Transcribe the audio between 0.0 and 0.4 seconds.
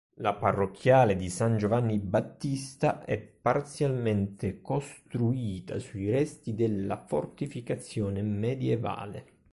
La